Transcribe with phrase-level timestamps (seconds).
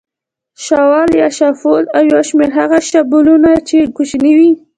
[0.65, 4.51] شاول یا شافول او یو شمېر هغه شابلونونه چې کوچني وي.